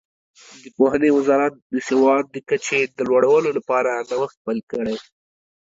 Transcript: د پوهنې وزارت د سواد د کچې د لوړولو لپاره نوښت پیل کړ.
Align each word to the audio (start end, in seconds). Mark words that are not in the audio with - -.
د 0.63 0.65
پوهنې 0.77 1.09
وزارت 1.17 1.53
د 1.73 1.75
سواد 1.89 2.25
د 2.31 2.35
کچې 2.49 2.81
د 2.97 2.99
لوړولو 3.09 3.49
لپاره 3.57 3.91
نوښت 4.09 4.37
پیل 4.45 4.59
کړ. 4.71 4.85